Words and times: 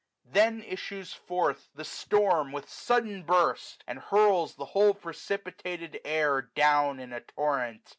Then 0.25 0.63
issues 0.63 1.13
forth 1.13 1.69
the 1.75 1.85
storm 1.85 2.51
with 2.51 2.67
sudden 2.67 3.21
burst, 3.21 3.83
And 3.85 3.99
hurls 3.99 4.55
the 4.55 4.65
whole 4.73 4.95
precipitated 4.95 6.01
jur, 6.03 6.41
Down, 6.55 6.99
in 6.99 7.13
a 7.13 7.21
torrent. 7.21 7.87